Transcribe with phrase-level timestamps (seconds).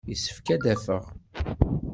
[0.09, 1.03] Yessefk ad d-afeɣ.